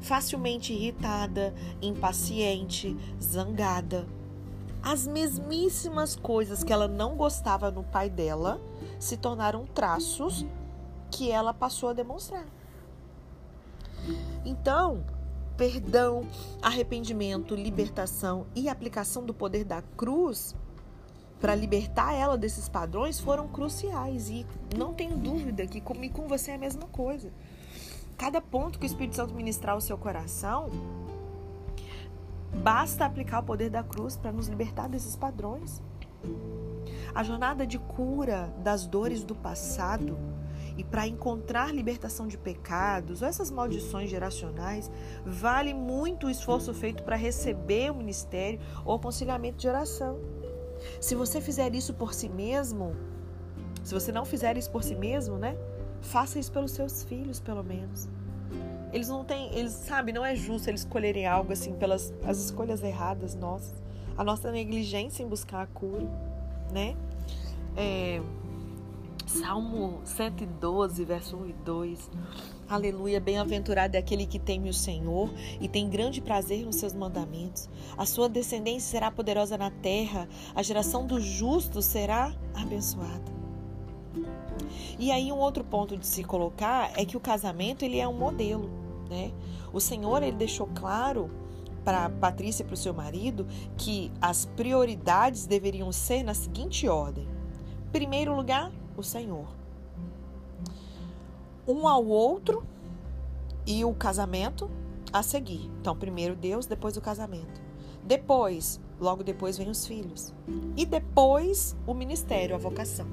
Facilmente 0.00 0.72
irritada, 0.72 1.54
impaciente, 1.80 2.96
zangada, 3.22 4.06
as 4.86 5.04
mesmíssimas 5.04 6.14
coisas 6.14 6.62
que 6.62 6.72
ela 6.72 6.86
não 6.86 7.16
gostava 7.16 7.72
no 7.72 7.82
pai 7.82 8.08
dela 8.08 8.60
se 9.00 9.16
tornaram 9.16 9.66
traços 9.66 10.46
que 11.10 11.30
ela 11.30 11.54
passou 11.54 11.90
a 11.90 11.92
demonstrar. 11.92 12.46
Então, 14.44 15.04
perdão, 15.56 16.26
arrependimento, 16.62 17.54
libertação 17.54 18.46
e 18.54 18.68
aplicação 18.68 19.24
do 19.24 19.34
poder 19.34 19.64
da 19.64 19.82
cruz 19.82 20.54
para 21.40 21.54
libertar 21.54 22.14
ela 22.14 22.38
desses 22.38 22.68
padrões 22.68 23.20
foram 23.20 23.48
cruciais 23.48 24.30
e 24.30 24.46
não 24.76 24.94
tenho 24.94 25.16
dúvida 25.16 25.66
que 25.66 25.80
comigo 25.80 26.22
com 26.22 26.28
você 26.28 26.52
é 26.52 26.54
a 26.54 26.58
mesma 26.58 26.86
coisa. 26.88 27.30
Cada 28.16 28.40
ponto 28.40 28.78
que 28.78 28.86
o 28.86 28.88
Espírito 28.88 29.16
Santo 29.16 29.34
ministrar 29.34 29.74
ao 29.74 29.80
seu 29.80 29.98
coração 29.98 30.70
Basta 32.62 33.04
aplicar 33.04 33.40
o 33.40 33.42
poder 33.42 33.70
da 33.70 33.82
cruz 33.82 34.16
para 34.16 34.32
nos 34.32 34.48
libertar 34.48 34.88
desses 34.88 35.14
padrões. 35.14 35.82
A 37.14 37.22
jornada 37.22 37.66
de 37.66 37.78
cura 37.78 38.52
das 38.62 38.86
dores 38.86 39.24
do 39.24 39.34
passado 39.34 40.18
e 40.76 40.84
para 40.84 41.06
encontrar 41.06 41.74
libertação 41.74 42.26
de 42.26 42.36
pecados 42.36 43.22
ou 43.22 43.28
essas 43.28 43.50
maldições 43.50 44.10
geracionais, 44.10 44.90
vale 45.24 45.72
muito 45.72 46.26
o 46.26 46.30
esforço 46.30 46.72
feito 46.74 47.02
para 47.02 47.16
receber 47.16 47.90
o 47.90 47.94
ministério 47.94 48.60
ou 48.84 48.96
o 48.96 48.98
conciliamento 48.98 49.58
de 49.58 49.68
oração. 49.68 50.18
Se 51.00 51.14
você 51.14 51.40
fizer 51.40 51.74
isso 51.74 51.94
por 51.94 52.12
si 52.12 52.28
mesmo, 52.28 52.94
se 53.82 53.94
você 53.94 54.12
não 54.12 54.24
fizer 54.24 54.56
isso 54.58 54.70
por 54.70 54.82
si 54.82 54.94
mesmo, 54.94 55.38
né? 55.38 55.56
Faça 56.02 56.38
isso 56.38 56.52
pelos 56.52 56.72
seus 56.72 57.02
filhos, 57.04 57.40
pelo 57.40 57.64
menos. 57.64 58.08
Eles 58.92 59.08
não 59.08 59.24
têm, 59.24 59.52
eles 59.54 59.72
sabe, 59.72 60.12
não 60.12 60.24
é 60.24 60.36
justo 60.36 60.68
eles 60.68 60.82
escolherem 60.82 61.26
algo 61.26 61.52
assim 61.52 61.74
pelas 61.74 62.12
as 62.24 62.38
escolhas 62.38 62.82
erradas 62.82 63.34
nossas, 63.34 63.74
a 64.16 64.22
nossa 64.22 64.52
negligência 64.52 65.22
em 65.22 65.28
buscar 65.28 65.62
a 65.62 65.66
cura, 65.66 66.06
né? 66.72 66.96
É, 67.76 68.20
Salmo 69.26 70.00
112, 70.04 71.04
verso 71.04 71.36
1 71.36 71.46
e 71.46 71.52
2. 71.52 72.10
Aleluia, 72.68 73.20
bem-aventurado 73.20 73.96
é 73.96 73.98
aquele 73.98 74.26
que 74.26 74.38
teme 74.38 74.70
o 74.70 74.74
Senhor 74.74 75.30
e 75.60 75.68
tem 75.68 75.90
grande 75.90 76.20
prazer 76.20 76.64
nos 76.64 76.76
seus 76.76 76.94
mandamentos. 76.94 77.68
A 77.98 78.06
sua 78.06 78.28
descendência 78.28 78.88
será 78.88 79.10
poderosa 79.10 79.58
na 79.58 79.70
terra, 79.70 80.28
a 80.54 80.62
geração 80.62 81.06
dos 81.06 81.24
justos 81.24 81.84
será 81.84 82.34
abençoada. 82.54 83.36
E 84.98 85.10
aí 85.10 85.30
um 85.30 85.38
outro 85.38 85.62
ponto 85.62 85.96
de 85.96 86.06
se 86.06 86.24
colocar 86.24 86.92
é 86.96 87.04
que 87.04 87.16
o 87.16 87.20
casamento 87.20 87.84
ele 87.84 87.98
é 87.98 88.08
um 88.08 88.16
modelo 88.16 88.86
né? 89.08 89.32
O 89.72 89.80
Senhor 89.80 90.22
ele 90.22 90.36
deixou 90.36 90.68
claro 90.74 91.30
para 91.84 92.10
Patrícia 92.10 92.62
e 92.62 92.66
para 92.66 92.74
o 92.74 92.76
seu 92.76 92.92
marido 92.92 93.46
que 93.76 94.10
as 94.20 94.44
prioridades 94.44 95.46
deveriam 95.46 95.90
ser 95.92 96.22
na 96.22 96.34
seguinte 96.34 96.88
ordem: 96.88 97.26
primeiro 97.92 98.34
lugar, 98.34 98.72
o 98.96 99.02
Senhor, 99.02 99.46
um 101.66 101.86
ao 101.86 102.04
outro 102.04 102.64
e 103.66 103.84
o 103.84 103.92
casamento 103.92 104.70
a 105.12 105.22
seguir. 105.22 105.70
Então, 105.80 105.96
primeiro 105.96 106.36
Deus, 106.36 106.66
depois 106.66 106.96
o 106.96 107.00
casamento. 107.00 107.60
Depois, 108.04 108.80
logo 109.00 109.24
depois 109.24 109.58
vem 109.58 109.68
os 109.68 109.86
filhos. 109.86 110.32
E 110.76 110.86
depois 110.86 111.76
o 111.86 111.94
ministério, 111.94 112.54
a 112.54 112.58
vocação. 112.58 113.06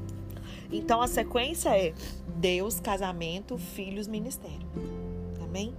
Então 0.72 1.02
a 1.02 1.08
sequência 1.08 1.70
é 1.70 1.94
Deus, 2.36 2.80
casamento, 2.80 3.58
filhos, 3.58 4.08
ministério. 4.08 4.68
Amém? 5.42 5.74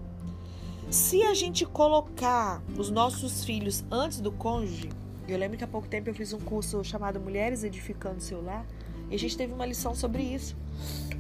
Se 0.91 1.23
a 1.23 1.35
gente 1.35 1.67
colocar 1.67 2.63
os 2.79 2.91
nossos 2.91 3.45
filhos 3.45 3.85
antes 3.91 4.21
do 4.21 4.31
cônjuge, 4.31 4.91
eu 5.27 5.39
lembro 5.39 5.57
que 5.59 5.65
há 5.65 5.69
pouco 5.69 5.89
tempo 5.89 6.11
eu 6.11 6.15
fiz 6.15 6.33
um 6.33 6.39
curso 6.39 6.85
chamado 6.85 7.19
Mulheres 7.19 7.65
Edificando 7.65 8.21
Seu 8.21 8.43
Lar 8.43 8.67
e 9.15 9.17
a 9.17 9.19
gente 9.19 9.37
teve 9.37 9.53
uma 9.53 9.65
lição 9.65 9.95
sobre 9.95 10.25
isso. 10.25 10.57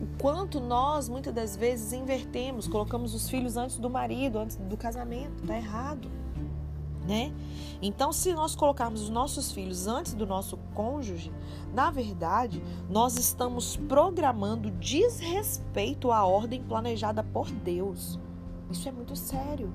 O 0.02 0.18
quanto 0.20 0.58
nós, 0.58 1.08
muitas 1.08 1.32
das 1.32 1.54
vezes, 1.54 1.92
invertemos, 1.92 2.66
colocamos 2.66 3.14
os 3.14 3.30
filhos 3.30 3.56
antes 3.56 3.78
do 3.78 3.88
marido, 3.88 4.40
antes 4.40 4.56
do 4.56 4.76
casamento. 4.76 5.46
Tá 5.46 5.56
errado. 5.56 6.10
Né? 7.06 7.32
Então, 7.80 8.12
se 8.12 8.34
nós 8.34 8.56
colocarmos 8.56 9.00
os 9.00 9.10
nossos 9.10 9.52
filhos 9.52 9.86
antes 9.86 10.12
do 10.12 10.26
nosso 10.26 10.56
cônjuge, 10.74 11.32
na 11.72 11.92
verdade, 11.92 12.60
nós 12.90 13.16
estamos 13.16 13.76
programando 13.76 14.72
desrespeito 14.72 16.10
à 16.10 16.26
ordem 16.26 16.64
planejada 16.64 17.22
por 17.22 17.48
Deus. 17.48 18.18
Isso 18.72 18.88
é 18.88 18.92
muito 18.92 19.14
sério. 19.14 19.72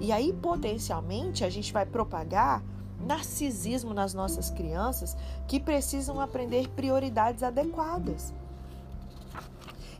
E 0.00 0.12
aí, 0.12 0.32
potencialmente, 0.32 1.44
a 1.44 1.50
gente 1.50 1.74
vai 1.74 1.84
propagar 1.84 2.64
narcisismo 3.00 3.94
nas 3.94 4.14
nossas 4.14 4.50
crianças 4.50 5.16
que 5.46 5.60
precisam 5.60 6.20
aprender 6.20 6.68
prioridades 6.68 7.42
adequadas. 7.42 8.32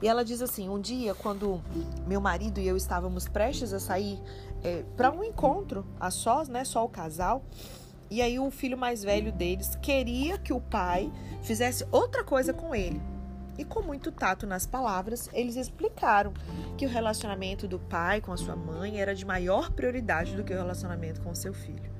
E 0.00 0.08
ela 0.08 0.24
diz 0.24 0.40
assim: 0.40 0.68
um 0.68 0.80
dia, 0.80 1.14
quando 1.14 1.60
meu 2.06 2.20
marido 2.20 2.60
e 2.60 2.66
eu 2.66 2.76
estávamos 2.76 3.28
prestes 3.28 3.72
a 3.72 3.80
sair 3.80 4.18
é, 4.62 4.84
para 4.96 5.10
um 5.10 5.24
encontro 5.24 5.84
a 5.98 6.10
sós, 6.10 6.48
né, 6.48 6.64
só 6.64 6.84
o 6.84 6.88
casal, 6.88 7.42
e 8.10 8.22
aí 8.22 8.38
o 8.38 8.50
filho 8.50 8.78
mais 8.78 9.02
velho 9.02 9.32
deles 9.32 9.76
queria 9.76 10.38
que 10.38 10.52
o 10.52 10.60
pai 10.60 11.12
fizesse 11.42 11.86
outra 11.90 12.24
coisa 12.24 12.52
com 12.52 12.74
ele. 12.74 13.00
E 13.58 13.64
com 13.64 13.82
muito 13.82 14.12
tato 14.12 14.46
nas 14.46 14.64
palavras, 14.66 15.28
eles 15.32 15.56
explicaram 15.56 16.32
que 16.76 16.86
o 16.86 16.88
relacionamento 16.88 17.66
do 17.66 17.78
pai 17.78 18.20
com 18.20 18.32
a 18.32 18.36
sua 18.36 18.54
mãe 18.54 19.00
era 19.00 19.16
de 19.16 19.26
maior 19.26 19.72
prioridade 19.72 20.36
do 20.36 20.44
que 20.44 20.52
o 20.52 20.56
relacionamento 20.56 21.20
com 21.20 21.32
o 21.32 21.36
seu 21.36 21.52
filho. 21.52 21.97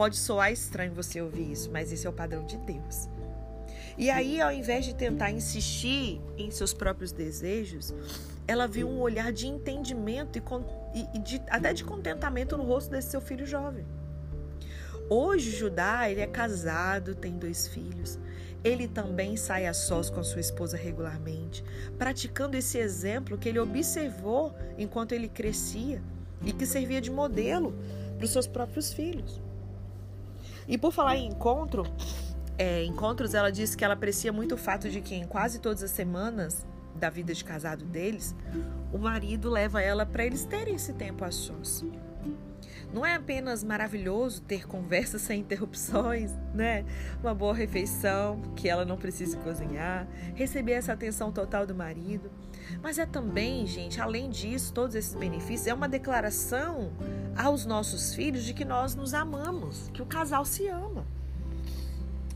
Pode 0.00 0.16
soar 0.16 0.50
estranho 0.50 0.94
você 0.94 1.20
ouvir 1.20 1.52
isso, 1.52 1.70
mas 1.70 1.92
esse 1.92 2.06
é 2.06 2.08
o 2.08 2.12
padrão 2.14 2.46
de 2.46 2.56
Deus. 2.56 3.06
E 3.98 4.08
aí, 4.08 4.40
ao 4.40 4.50
invés 4.50 4.86
de 4.86 4.94
tentar 4.94 5.30
insistir 5.30 6.18
em 6.38 6.50
seus 6.50 6.72
próprios 6.72 7.12
desejos, 7.12 7.92
ela 8.48 8.66
viu 8.66 8.88
um 8.88 8.98
olhar 8.98 9.30
de 9.30 9.46
entendimento 9.46 10.38
e, 10.94 11.06
e 11.14 11.18
de, 11.18 11.42
até 11.50 11.74
de 11.74 11.84
contentamento 11.84 12.56
no 12.56 12.64
rosto 12.64 12.90
desse 12.90 13.10
seu 13.10 13.20
filho 13.20 13.44
jovem. 13.44 13.84
Hoje, 15.10 15.50
Judá, 15.50 16.08
ele 16.08 16.22
é 16.22 16.26
casado, 16.26 17.14
tem 17.14 17.36
dois 17.36 17.68
filhos. 17.68 18.18
Ele 18.64 18.88
também 18.88 19.36
sai 19.36 19.66
a 19.66 19.74
sós 19.74 20.08
com 20.08 20.24
sua 20.24 20.40
esposa 20.40 20.78
regularmente, 20.78 21.62
praticando 21.98 22.56
esse 22.56 22.78
exemplo 22.78 23.36
que 23.36 23.50
ele 23.50 23.58
observou 23.58 24.54
enquanto 24.78 25.12
ele 25.12 25.28
crescia 25.28 26.00
e 26.42 26.54
que 26.54 26.64
servia 26.64 27.02
de 27.02 27.10
modelo 27.10 27.74
para 28.16 28.24
os 28.24 28.30
seus 28.30 28.46
próprios 28.46 28.94
filhos. 28.94 29.42
E 30.68 30.78
por 30.78 30.92
falar 30.92 31.16
em 31.16 31.28
encontro, 31.28 31.84
é, 32.58 32.84
encontros, 32.84 33.34
ela 33.34 33.50
disse 33.50 33.76
que 33.76 33.84
ela 33.84 33.94
aprecia 33.94 34.32
muito 34.32 34.54
o 34.54 34.58
fato 34.58 34.88
de 34.88 35.00
que 35.00 35.14
em 35.14 35.26
quase 35.26 35.58
todas 35.60 35.82
as 35.82 35.90
semanas 35.90 36.66
da 36.94 37.08
vida 37.08 37.32
de 37.32 37.42
casado 37.42 37.84
deles, 37.84 38.34
o 38.92 38.98
marido 38.98 39.48
leva 39.48 39.80
ela 39.80 40.04
para 40.04 40.24
eles 40.24 40.44
terem 40.44 40.74
esse 40.74 40.92
tempo 40.92 41.24
a 41.24 41.30
sós. 41.30 41.84
Não 42.92 43.06
é 43.06 43.14
apenas 43.14 43.62
maravilhoso 43.62 44.42
ter 44.42 44.66
conversas 44.66 45.22
sem 45.22 45.40
interrupções, 45.40 46.32
né? 46.52 46.84
Uma 47.22 47.34
boa 47.34 47.54
refeição, 47.54 48.40
que 48.56 48.68
ela 48.68 48.84
não 48.84 48.96
precise 48.96 49.36
cozinhar, 49.38 50.06
receber 50.34 50.72
essa 50.72 50.92
atenção 50.92 51.32
total 51.32 51.66
do 51.66 51.74
marido. 51.74 52.30
Mas 52.82 52.98
é 52.98 53.06
também, 53.06 53.66
gente, 53.66 54.00
além 54.00 54.28
disso, 54.28 54.72
todos 54.72 54.94
esses 54.94 55.14
benefícios, 55.14 55.66
é 55.66 55.74
uma 55.74 55.88
declaração 55.88 56.92
aos 57.40 57.64
nossos 57.64 58.14
filhos 58.14 58.44
de 58.44 58.52
que 58.52 58.66
nós 58.66 58.94
nos 58.94 59.14
amamos, 59.14 59.88
que 59.94 60.02
o 60.02 60.06
casal 60.06 60.44
se 60.44 60.68
ama. 60.68 61.06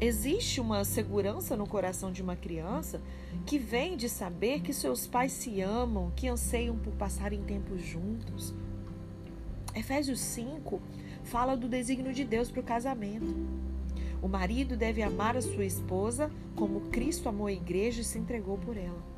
Existe 0.01 0.63
uma 0.63 0.83
segurança 0.83 1.55
no 1.55 1.67
coração 1.67 2.11
de 2.11 2.23
uma 2.23 2.35
criança 2.35 3.03
que 3.45 3.59
vem 3.59 3.99
de 3.99 4.09
saber 4.09 4.63
que 4.63 4.73
seus 4.73 5.07
pais 5.07 5.33
se 5.33 5.61
amam, 5.61 6.11
que 6.17 6.27
anseiam 6.27 6.79
por 6.79 6.95
passarem 6.95 7.43
tempos 7.43 7.85
juntos. 7.85 8.55
Efésios 9.75 10.21
5 10.21 10.81
fala 11.23 11.55
do 11.55 11.69
desígnio 11.69 12.15
de 12.15 12.25
Deus 12.25 12.51
para 12.51 12.61
o 12.61 12.65
casamento. 12.65 13.35
O 14.23 14.29
marido 14.29 14.75
deve 14.75 15.03
amar 15.03 15.37
a 15.37 15.43
sua 15.43 15.67
esposa 15.67 16.31
como 16.57 16.89
Cristo 16.91 17.29
amou 17.29 17.47
a 17.47 17.53
igreja 17.53 18.01
e 18.01 18.05
se 18.05 18.19
entregou 18.19 18.57
por 18.57 18.77
ela. 18.79 19.15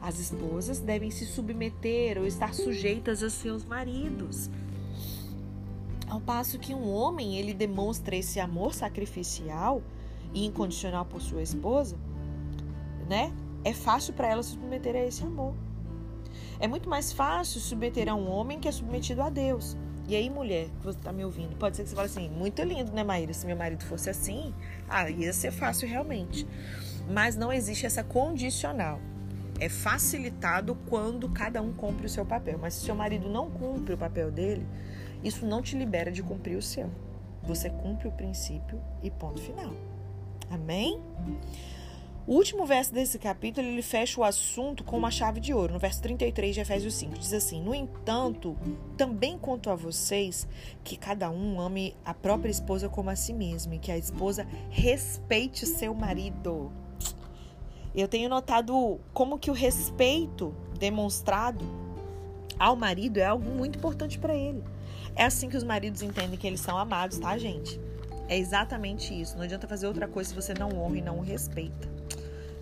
As 0.00 0.18
esposas 0.18 0.80
devem 0.80 1.10
se 1.10 1.24
submeter 1.24 2.18
ou 2.18 2.26
estar 2.26 2.52
sujeitas 2.52 3.22
a 3.22 3.30
seus 3.30 3.64
maridos. 3.64 4.50
Ao 6.14 6.20
passo 6.20 6.60
que 6.60 6.72
um 6.72 6.88
homem 6.94 7.38
ele 7.38 7.52
demonstra 7.52 8.14
esse 8.14 8.38
amor 8.38 8.72
sacrificial 8.72 9.82
e 10.32 10.46
incondicional 10.46 11.04
por 11.04 11.20
sua 11.20 11.42
esposa, 11.42 11.96
né? 13.08 13.32
É 13.64 13.72
fácil 13.72 14.14
para 14.14 14.28
ela 14.28 14.40
se 14.40 14.50
submeter 14.50 14.94
a 14.94 15.04
esse 15.04 15.24
amor. 15.24 15.54
É 16.60 16.68
muito 16.68 16.88
mais 16.88 17.12
fácil 17.12 17.60
submeter 17.60 18.08
a 18.08 18.14
um 18.14 18.30
homem 18.30 18.60
que 18.60 18.68
é 18.68 18.70
submetido 18.70 19.22
a 19.22 19.28
Deus. 19.28 19.76
E 20.06 20.14
aí, 20.14 20.30
mulher, 20.30 20.68
que 20.78 20.84
você 20.86 20.96
está 20.96 21.12
me 21.12 21.24
ouvindo, 21.24 21.56
pode 21.56 21.76
ser 21.76 21.82
que 21.82 21.88
você 21.88 21.96
fale 21.96 22.06
assim, 22.06 22.28
muito 22.28 22.62
lindo, 22.62 22.92
né, 22.92 23.02
Maíra? 23.02 23.34
Se 23.34 23.44
meu 23.44 23.56
marido 23.56 23.82
fosse 23.82 24.08
assim, 24.08 24.54
ah, 24.88 25.10
ia 25.10 25.32
ser 25.32 25.50
fácil 25.50 25.88
realmente. 25.88 26.46
Mas 27.10 27.34
não 27.34 27.52
existe 27.52 27.86
essa 27.86 28.04
condicional. 28.04 29.00
É 29.58 29.68
facilitado 29.68 30.76
quando 30.88 31.28
cada 31.28 31.60
um 31.60 31.72
cumpre 31.72 32.06
o 32.06 32.08
seu 32.08 32.24
papel. 32.24 32.56
Mas 32.56 32.74
se 32.74 32.84
seu 32.84 32.94
marido 32.94 33.28
não 33.28 33.50
cumpre 33.50 33.94
o 33.94 33.98
papel 33.98 34.30
dele, 34.30 34.64
isso 35.24 35.46
não 35.46 35.62
te 35.62 35.76
libera 35.76 36.12
de 36.12 36.22
cumprir 36.22 36.56
o 36.56 36.62
seu. 36.62 36.90
Você 37.42 37.70
cumpre 37.70 38.06
o 38.06 38.12
princípio 38.12 38.80
e 39.02 39.10
ponto 39.10 39.40
final. 39.40 39.72
Amém? 40.50 41.00
O 42.26 42.36
último 42.36 42.64
verso 42.64 42.94
desse 42.94 43.18
capítulo, 43.18 43.66
ele 43.66 43.82
fecha 43.82 44.18
o 44.18 44.24
assunto 44.24 44.82
com 44.82 44.96
uma 44.96 45.10
chave 45.10 45.40
de 45.40 45.52
ouro. 45.52 45.74
No 45.74 45.78
verso 45.78 46.00
33 46.00 46.54
de 46.54 46.60
Efésios 46.62 46.94
5, 46.94 47.18
diz 47.18 47.34
assim: 47.34 47.62
No 47.62 47.74
entanto, 47.74 48.56
também 48.96 49.36
conto 49.36 49.68
a 49.68 49.74
vocês 49.74 50.48
que 50.82 50.96
cada 50.96 51.30
um 51.30 51.60
ame 51.60 51.94
a 52.02 52.14
própria 52.14 52.50
esposa 52.50 52.88
como 52.88 53.10
a 53.10 53.16
si 53.16 53.34
mesmo 53.34 53.74
e 53.74 53.78
que 53.78 53.92
a 53.92 53.98
esposa 53.98 54.46
respeite 54.70 55.64
o 55.64 55.66
seu 55.66 55.94
marido. 55.94 56.72
Eu 57.94 58.08
tenho 58.08 58.30
notado 58.30 58.98
como 59.12 59.38
que 59.38 59.50
o 59.50 59.54
respeito 59.54 60.54
demonstrado 60.78 61.64
ao 62.58 62.74
marido 62.74 63.18
é 63.18 63.24
algo 63.26 63.50
muito 63.50 63.78
importante 63.78 64.18
para 64.18 64.34
ele. 64.34 64.64
É 65.16 65.24
assim 65.24 65.48
que 65.48 65.56
os 65.56 65.64
maridos 65.64 66.02
entendem 66.02 66.38
que 66.38 66.46
eles 66.46 66.60
são 66.60 66.76
amados, 66.76 67.18
tá, 67.18 67.36
gente? 67.38 67.80
É 68.28 68.36
exatamente 68.36 69.18
isso. 69.18 69.36
Não 69.36 69.44
adianta 69.44 69.68
fazer 69.68 69.86
outra 69.86 70.08
coisa 70.08 70.30
se 70.30 70.34
você 70.34 70.54
não 70.54 70.70
honra 70.78 70.98
e 70.98 71.02
não 71.02 71.18
o 71.18 71.22
respeita. 71.22 71.88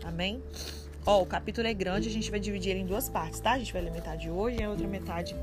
Amém? 0.04 0.42
Ó, 1.04 1.22
o 1.22 1.26
capítulo 1.26 1.66
é 1.66 1.74
grande, 1.74 2.08
a 2.08 2.12
gente 2.12 2.30
vai 2.30 2.38
dividir 2.38 2.70
ele 2.70 2.80
em 2.80 2.86
duas 2.86 3.08
partes, 3.08 3.40
tá? 3.40 3.52
A 3.52 3.58
gente 3.58 3.72
vai 3.72 3.82
ler 3.82 3.90
metade 3.90 4.30
hoje 4.30 4.60
e 4.60 4.62
a 4.62 4.70
outra 4.70 4.86
metade 4.86 5.34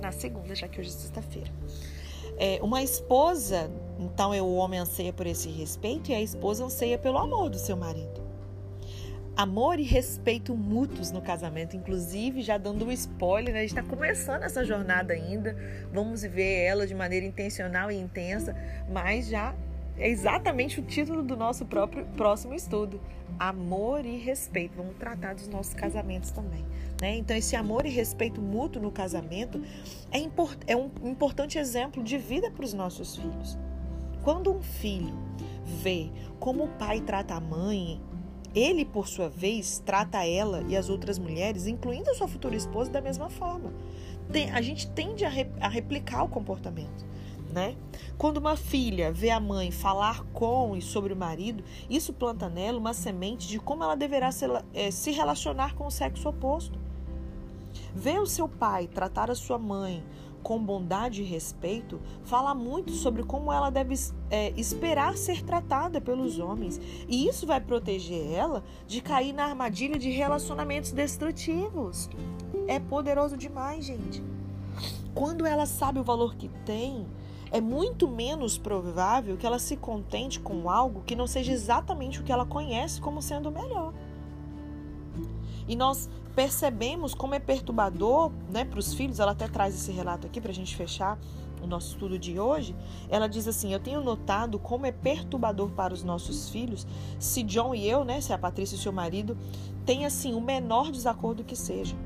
na 0.00 0.10
segunda, 0.10 0.54
já 0.54 0.66
que 0.66 0.80
hoje 0.80 0.90
é 0.90 0.92
sexta-feira. 0.92 1.50
É, 2.36 2.58
uma 2.62 2.82
esposa, 2.82 3.70
então 3.98 4.34
é 4.34 4.42
o 4.42 4.54
homem 4.54 4.80
anseia 4.80 5.12
por 5.12 5.26
esse 5.26 5.48
respeito 5.48 6.10
e 6.10 6.14
a 6.14 6.20
esposa 6.20 6.64
anseia 6.64 6.98
pelo 6.98 7.18
amor 7.18 7.48
do 7.48 7.58
seu 7.58 7.76
marido. 7.76 8.20
Amor 9.36 9.80
e 9.80 9.82
respeito 9.82 10.54
mútuos 10.54 11.10
no 11.10 11.20
casamento, 11.20 11.76
inclusive 11.76 12.40
já 12.40 12.56
dando 12.56 12.84
um 12.84 12.92
spoiler, 12.92 13.52
né? 13.52 13.58
a 13.58 13.62
gente 13.62 13.76
está 13.76 13.82
começando 13.82 14.44
essa 14.44 14.64
jornada 14.64 15.12
ainda, 15.12 15.56
vamos 15.92 16.22
ver 16.22 16.62
ela 16.62 16.86
de 16.86 16.94
maneira 16.94 17.26
intencional 17.26 17.90
e 17.90 17.96
intensa, 17.96 18.54
mas 18.88 19.26
já 19.26 19.52
é 19.98 20.08
exatamente 20.08 20.78
o 20.78 20.84
título 20.84 21.20
do 21.20 21.36
nosso 21.36 21.64
próprio 21.64 22.06
próximo 22.16 22.54
estudo. 22.54 23.00
Amor 23.36 24.06
e 24.06 24.18
respeito. 24.18 24.76
Vamos 24.76 24.96
tratar 24.98 25.34
dos 25.34 25.48
nossos 25.48 25.74
casamentos 25.74 26.30
também. 26.30 26.64
Né? 27.00 27.16
Então, 27.16 27.36
esse 27.36 27.56
amor 27.56 27.86
e 27.86 27.90
respeito 27.90 28.40
mútuo 28.40 28.80
no 28.80 28.92
casamento 28.92 29.60
é, 30.12 30.18
import 30.18 30.58
é 30.68 30.76
um 30.76 30.90
importante 31.02 31.58
exemplo 31.58 32.04
de 32.04 32.18
vida 32.18 32.52
para 32.52 32.64
os 32.64 32.72
nossos 32.72 33.16
filhos. 33.16 33.58
Quando 34.22 34.52
um 34.52 34.62
filho 34.62 35.14
vê 35.64 36.10
como 36.38 36.64
o 36.64 36.68
pai 36.68 37.00
trata 37.00 37.34
a 37.34 37.40
mãe, 37.40 38.00
ele, 38.54 38.84
por 38.84 39.08
sua 39.08 39.28
vez, 39.28 39.82
trata 39.84 40.24
ela 40.24 40.64
e 40.68 40.76
as 40.76 40.88
outras 40.88 41.18
mulheres, 41.18 41.66
incluindo 41.66 42.10
a 42.10 42.14
sua 42.14 42.28
futura 42.28 42.54
esposa, 42.54 42.90
da 42.90 43.00
mesma 43.00 43.28
forma. 43.28 43.72
Tem, 44.30 44.50
a 44.50 44.62
gente 44.62 44.88
tende 44.88 45.24
a, 45.24 45.28
re, 45.28 45.46
a 45.60 45.68
replicar 45.68 46.22
o 46.22 46.28
comportamento 46.28 47.04
né? 47.54 47.76
Quando 48.18 48.38
uma 48.38 48.56
filha 48.56 49.12
vê 49.12 49.30
a 49.30 49.38
mãe 49.38 49.70
falar 49.70 50.24
com 50.32 50.76
e 50.76 50.82
sobre 50.82 51.12
o 51.12 51.16
marido, 51.16 51.62
isso 51.88 52.12
planta 52.12 52.48
nela 52.48 52.78
uma 52.78 52.92
semente 52.92 53.46
de 53.46 53.60
como 53.60 53.84
ela 53.84 53.94
deverá 53.94 54.32
se, 54.32 54.44
é, 54.74 54.90
se 54.90 55.12
relacionar 55.12 55.74
com 55.76 55.86
o 55.86 55.90
sexo 55.90 56.28
oposto. 56.28 56.78
Ver 57.94 58.20
o 58.20 58.26
seu 58.26 58.48
pai 58.48 58.88
tratar 58.88 59.30
a 59.30 59.34
sua 59.36 59.56
mãe 59.56 60.02
com 60.44 60.62
bondade 60.62 61.22
e 61.22 61.24
respeito 61.24 61.98
fala 62.22 62.54
muito 62.54 62.92
sobre 62.92 63.24
como 63.24 63.50
ela 63.50 63.70
deve 63.70 63.94
é, 64.30 64.50
esperar 64.50 65.16
ser 65.16 65.42
tratada 65.42 66.00
pelos 66.00 66.38
homens. 66.38 66.80
E 67.08 67.26
isso 67.26 67.46
vai 67.46 67.60
proteger 67.60 68.30
ela 68.30 68.62
de 68.86 69.00
cair 69.00 69.32
na 69.32 69.46
armadilha 69.46 69.98
de 69.98 70.10
relacionamentos 70.10 70.92
destrutivos. 70.92 72.10
É 72.68 72.78
poderoso 72.78 73.36
demais, 73.36 73.86
gente. 73.86 74.22
Quando 75.14 75.46
ela 75.46 75.64
sabe 75.64 75.98
o 75.98 76.04
valor 76.04 76.34
que 76.34 76.48
tem, 76.66 77.06
é 77.50 77.60
muito 77.60 78.06
menos 78.06 78.58
provável 78.58 79.36
que 79.36 79.46
ela 79.46 79.58
se 79.58 79.76
contente 79.76 80.40
com 80.40 80.68
algo 80.68 81.02
que 81.06 81.16
não 81.16 81.26
seja 81.26 81.52
exatamente 81.52 82.20
o 82.20 82.22
que 82.22 82.32
ela 82.32 82.44
conhece 82.44 83.00
como 83.00 83.22
sendo 83.22 83.50
melhor. 83.50 83.94
E 85.66 85.76
nós 85.76 86.08
percebemos 86.34 87.14
como 87.14 87.34
é 87.34 87.38
perturbador 87.38 88.30
né, 88.50 88.64
para 88.64 88.78
os 88.78 88.92
filhos, 88.92 89.20
ela 89.20 89.32
até 89.32 89.46
traz 89.48 89.74
esse 89.74 89.92
relato 89.92 90.26
aqui 90.26 90.40
para 90.40 90.50
a 90.50 90.54
gente 90.54 90.76
fechar 90.76 91.18
o 91.62 91.66
nosso 91.66 91.92
estudo 91.92 92.18
de 92.18 92.38
hoje. 92.38 92.74
Ela 93.08 93.26
diz 93.28 93.48
assim: 93.48 93.72
Eu 93.72 93.80
tenho 93.80 94.02
notado 94.02 94.58
como 94.58 94.86
é 94.86 94.92
perturbador 94.92 95.70
para 95.70 95.94
os 95.94 96.04
nossos 96.04 96.50
filhos 96.50 96.86
se 97.18 97.42
John 97.42 97.74
e 97.74 97.88
eu, 97.88 98.04
né, 98.04 98.20
se 98.20 98.32
a 98.32 98.38
Patrícia 98.38 98.76
e 98.76 98.78
seu 98.78 98.92
marido, 98.92 99.36
têm 99.86 100.04
assim 100.04 100.34
o 100.34 100.40
menor 100.40 100.90
desacordo 100.90 101.44
que 101.44 101.56
seja. 101.56 101.96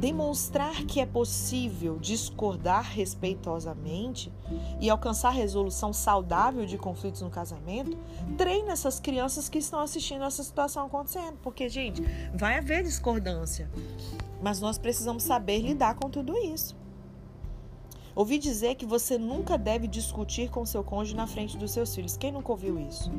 Demonstrar 0.00 0.86
que 0.86 0.98
é 0.98 1.04
possível 1.04 1.98
discordar 1.98 2.82
respeitosamente 2.82 4.32
e 4.80 4.88
alcançar 4.88 5.28
resolução 5.28 5.92
saudável 5.92 6.64
de 6.64 6.78
conflitos 6.78 7.20
no 7.20 7.28
casamento, 7.28 7.98
treina 8.38 8.72
essas 8.72 8.98
crianças 8.98 9.46
que 9.50 9.58
estão 9.58 9.78
assistindo 9.78 10.24
essa 10.24 10.42
situação 10.42 10.86
acontecendo. 10.86 11.36
Porque, 11.42 11.68
gente, 11.68 12.02
vai 12.34 12.56
haver 12.56 12.82
discordância, 12.82 13.70
mas 14.42 14.58
nós 14.58 14.78
precisamos 14.78 15.22
saber 15.22 15.58
lidar 15.58 15.94
com 15.96 16.08
tudo 16.08 16.34
isso. 16.34 16.74
Ouvi 18.14 18.38
dizer 18.38 18.76
que 18.76 18.86
você 18.86 19.18
nunca 19.18 19.58
deve 19.58 19.86
discutir 19.86 20.48
com 20.48 20.64
seu 20.64 20.82
cônjuge 20.82 21.14
na 21.14 21.26
frente 21.26 21.58
dos 21.58 21.72
seus 21.72 21.94
filhos. 21.94 22.16
Quem 22.16 22.32
nunca 22.32 22.50
ouviu 22.50 22.80
isso? 22.80 23.12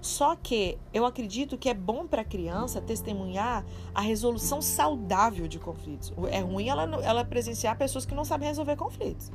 Só 0.00 0.34
que 0.34 0.78
eu 0.94 1.04
acredito 1.04 1.58
que 1.58 1.68
é 1.68 1.74
bom 1.74 2.06
para 2.06 2.22
a 2.22 2.24
criança 2.24 2.80
testemunhar 2.80 3.64
a 3.94 4.00
resolução 4.00 4.62
saudável 4.62 5.46
de 5.46 5.58
conflitos. 5.58 6.12
É 6.30 6.40
ruim 6.40 6.68
ela, 6.68 6.84
ela 7.04 7.24
presenciar 7.24 7.76
pessoas 7.76 8.06
que 8.06 8.14
não 8.14 8.24
sabem 8.24 8.48
resolver 8.48 8.76
conflitos. 8.76 9.30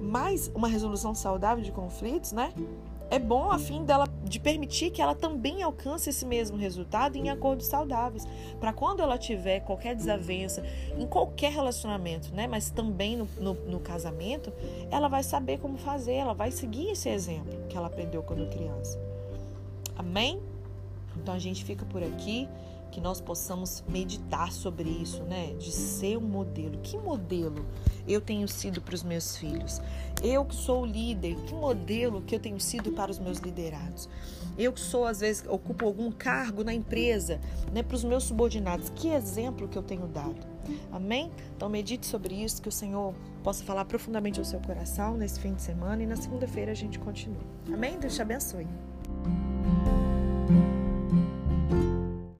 Mas 0.00 0.50
uma 0.54 0.68
resolução 0.68 1.14
saudável 1.14 1.64
de 1.64 1.72
conflitos, 1.72 2.32
né? 2.32 2.52
É 3.10 3.18
bom 3.18 3.50
a 3.50 3.58
fim 3.58 3.84
dela 3.84 4.08
de 4.24 4.40
permitir 4.40 4.90
que 4.90 5.02
ela 5.02 5.14
também 5.14 5.62
alcance 5.62 6.08
esse 6.08 6.24
mesmo 6.24 6.56
resultado 6.56 7.16
em 7.16 7.28
acordos 7.28 7.66
saudáveis, 7.66 8.26
para 8.58 8.72
quando 8.72 9.00
ela 9.00 9.18
tiver 9.18 9.60
qualquer 9.60 9.94
desavença 9.94 10.64
em 10.96 11.06
qualquer 11.06 11.52
relacionamento, 11.52 12.34
né? 12.34 12.46
Mas 12.46 12.70
também 12.70 13.16
no, 13.16 13.28
no, 13.38 13.52
no 13.52 13.80
casamento, 13.80 14.50
ela 14.90 15.08
vai 15.08 15.22
saber 15.22 15.58
como 15.58 15.76
fazer, 15.76 16.14
ela 16.14 16.32
vai 16.32 16.50
seguir 16.50 16.90
esse 16.90 17.10
exemplo 17.10 17.66
que 17.68 17.76
ela 17.76 17.88
aprendeu 17.88 18.22
quando 18.22 18.48
criança. 18.48 18.98
Amém? 20.02 20.40
Então 21.16 21.32
a 21.34 21.38
gente 21.38 21.64
fica 21.64 21.84
por 21.84 22.02
aqui, 22.02 22.48
que 22.90 23.00
nós 23.00 23.20
possamos 23.20 23.82
meditar 23.88 24.52
sobre 24.52 24.88
isso, 24.88 25.22
né? 25.22 25.54
De 25.58 25.72
ser 25.72 26.18
um 26.18 26.26
modelo. 26.26 26.78
Que 26.82 26.98
modelo 26.98 27.64
eu 28.06 28.20
tenho 28.20 28.46
sido 28.46 28.82
para 28.82 28.94
os 28.94 29.02
meus 29.02 29.36
filhos? 29.36 29.80
Eu 30.22 30.44
que 30.44 30.54
sou 30.54 30.82
o 30.82 30.86
líder, 30.86 31.36
que 31.46 31.54
modelo 31.54 32.20
que 32.20 32.34
eu 32.34 32.38
tenho 32.38 32.60
sido 32.60 32.92
para 32.92 33.10
os 33.10 33.18
meus 33.18 33.38
liderados? 33.38 34.08
Eu 34.58 34.72
que 34.72 34.80
sou, 34.80 35.06
às 35.06 35.20
vezes, 35.20 35.44
ocupo 35.48 35.86
algum 35.86 36.12
cargo 36.12 36.62
na 36.62 36.74
empresa, 36.74 37.40
né? 37.72 37.82
Para 37.82 37.96
os 37.96 38.04
meus 38.04 38.24
subordinados, 38.24 38.90
que 38.90 39.08
exemplo 39.08 39.66
que 39.66 39.78
eu 39.78 39.82
tenho 39.82 40.06
dado? 40.06 40.52
Amém? 40.92 41.30
Então 41.56 41.68
medite 41.68 42.06
sobre 42.06 42.34
isso, 42.34 42.60
que 42.60 42.68
o 42.68 42.72
Senhor 42.72 43.14
possa 43.42 43.64
falar 43.64 43.84
profundamente 43.86 44.38
ao 44.38 44.44
seu 44.44 44.60
coração 44.60 45.16
nesse 45.16 45.40
fim 45.40 45.54
de 45.54 45.62
semana 45.62 46.02
e 46.02 46.06
na 46.06 46.16
segunda-feira 46.16 46.70
a 46.70 46.74
gente 46.74 46.98
continua. 46.98 47.42
Amém? 47.72 47.98
Deus 47.98 48.14
te 48.14 48.22
abençoe. 48.22 48.66
Bye. 49.62 50.01